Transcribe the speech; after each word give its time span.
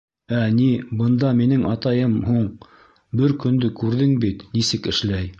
—Ә, 0.35 0.37
ни, 0.59 0.67
бында 1.01 1.33
минең 1.41 1.65
атайым 1.73 2.15
һуң, 2.29 2.47
бер 3.21 3.35
көндө 3.43 3.69
күрҙең 3.83 4.15
бит, 4.25 4.43
нисек 4.57 4.89
эшләй?! 4.93 5.29